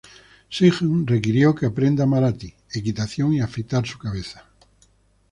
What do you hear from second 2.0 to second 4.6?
Marathi, equitación, y afeitar su cabeza.